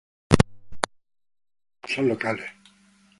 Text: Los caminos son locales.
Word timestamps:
Los 0.31 0.39
caminos 0.39 1.91
son 1.95 2.07
locales. 2.07 2.49